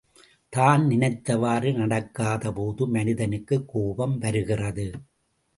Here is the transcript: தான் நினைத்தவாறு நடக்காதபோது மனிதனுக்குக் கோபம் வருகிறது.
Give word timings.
தான் 0.53 0.87
நினைத்தவாறு 0.87 1.71
நடக்காதபோது 1.75 2.87
மனிதனுக்குக் 2.87 3.67
கோபம் 3.67 4.17
வருகிறது. 4.17 4.91